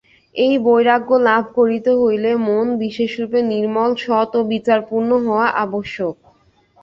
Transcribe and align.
এই 0.35 0.53
বৈরাগ্য 0.65 1.09
লাভ 1.27 1.43
করিতে 1.57 1.91
হইলে 2.01 2.29
মন 2.47 2.67
বিশেষরূপে 2.83 3.39
নির্মল, 3.51 3.91
সৎ 4.03 4.31
ও 4.35 4.49
বিচারপূর্ণ 4.53 5.09
হওয়া 5.25 5.47
আবশ্যক। 5.63 6.15